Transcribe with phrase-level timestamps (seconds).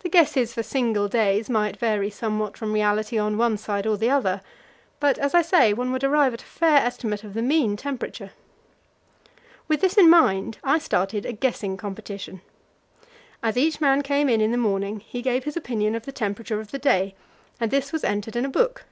[0.00, 4.08] The guesses for single days might vary somewhat from reality on one side or the
[4.08, 4.40] other,
[4.98, 8.30] but, as I say, one would arrive at a fair estimate of the mean temperature.
[9.68, 12.40] With this in my mind I started a guessing competition.
[13.42, 16.58] As each man came in in the morning he gave his opinion of the temperature
[16.58, 17.14] of the day,
[17.60, 18.86] and this was entered in a book.